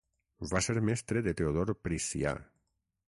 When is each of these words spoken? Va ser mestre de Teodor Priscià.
Va 0.53 0.61
ser 0.67 0.75
mestre 0.87 1.23
de 1.27 1.33
Teodor 1.41 1.73
Priscià. 1.89 2.33